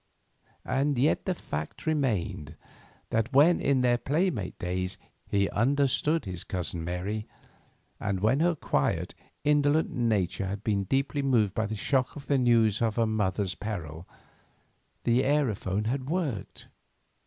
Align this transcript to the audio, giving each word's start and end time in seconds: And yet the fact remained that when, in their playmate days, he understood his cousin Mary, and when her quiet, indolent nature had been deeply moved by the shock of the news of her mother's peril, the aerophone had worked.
And 0.65 0.97
yet 0.97 1.25
the 1.25 1.35
fact 1.35 1.85
remained 1.85 2.55
that 3.11 3.31
when, 3.31 3.61
in 3.61 3.81
their 3.81 3.99
playmate 3.99 4.57
days, 4.57 4.97
he 5.27 5.47
understood 5.51 6.25
his 6.25 6.43
cousin 6.43 6.83
Mary, 6.83 7.27
and 7.99 8.19
when 8.19 8.39
her 8.39 8.55
quiet, 8.55 9.13
indolent 9.43 9.91
nature 9.91 10.47
had 10.47 10.63
been 10.63 10.85
deeply 10.85 11.21
moved 11.21 11.53
by 11.53 11.67
the 11.67 11.75
shock 11.75 12.15
of 12.15 12.25
the 12.25 12.39
news 12.39 12.81
of 12.81 12.95
her 12.95 13.05
mother's 13.05 13.53
peril, 13.53 14.07
the 15.03 15.21
aerophone 15.23 15.85
had 15.85 16.09
worked. 16.09 16.67